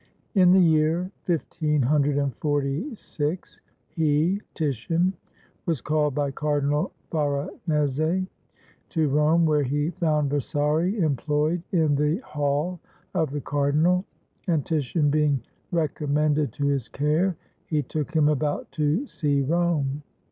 [0.41, 5.13] ]In the year 1546 he [Titian]
[5.67, 8.25] was called by Cardinal Far nese
[8.89, 12.79] to Rome, where he found Vasari employed in the hall
[13.13, 14.03] of the cardinal,
[14.47, 15.39] and Titian being
[15.71, 17.35] recommended to his care,
[17.67, 20.01] he took him about to see Rome.